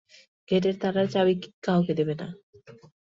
গেটের 0.49 0.75
তালার 0.81 1.07
চাবি 1.07 1.33
কাউকে 1.65 1.93
দেবে 1.99 2.13
না। 2.15 2.27